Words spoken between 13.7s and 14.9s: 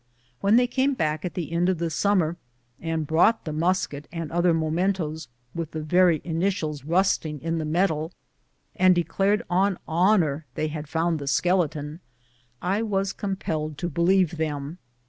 to believe them.